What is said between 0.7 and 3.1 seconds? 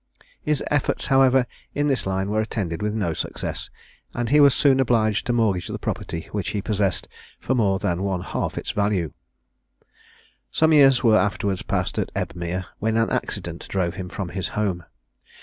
efforts, however, in this line were attended with